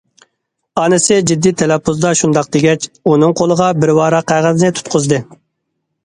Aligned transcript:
ئانىسى 0.83 1.17
جىددىي 1.31 1.51
تەلەپپۇزدا 1.61 2.13
شۇنداق 2.21 2.49
دېگەچ، 2.55 2.87
ئۇنىڭ 3.11 3.35
قولىغا 3.41 3.67
بىر 3.83 3.91
ۋاراق 3.99 4.25
قەغەزنى 4.33 4.71
تۇتقۇزدى. 4.79 5.21